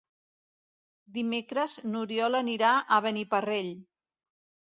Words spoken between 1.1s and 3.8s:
Dimecres n'Oriol anirà a Beniparrell.